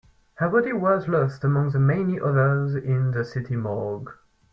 [0.33, 4.11] Her body was lost among the many others in the city morgue.